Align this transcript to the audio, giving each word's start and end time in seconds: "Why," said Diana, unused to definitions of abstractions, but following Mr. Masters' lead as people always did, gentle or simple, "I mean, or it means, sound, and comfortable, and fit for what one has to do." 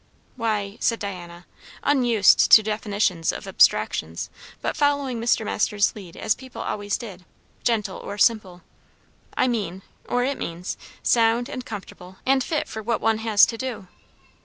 "Why," 0.35 0.77
said 0.79 0.97
Diana, 0.97 1.45
unused 1.83 2.49
to 2.53 2.63
definitions 2.63 3.31
of 3.31 3.47
abstractions, 3.47 4.31
but 4.59 4.75
following 4.75 5.21
Mr. 5.21 5.45
Masters' 5.45 5.93
lead 5.95 6.17
as 6.17 6.33
people 6.33 6.63
always 6.63 6.97
did, 6.97 7.23
gentle 7.63 7.97
or 7.99 8.17
simple, 8.17 8.63
"I 9.37 9.47
mean, 9.47 9.83
or 10.05 10.23
it 10.23 10.39
means, 10.39 10.75
sound, 11.03 11.49
and 11.49 11.63
comfortable, 11.67 12.17
and 12.25 12.43
fit 12.43 12.67
for 12.67 12.81
what 12.81 12.99
one 12.99 13.19
has 13.19 13.45
to 13.45 13.59
do." 13.59 13.89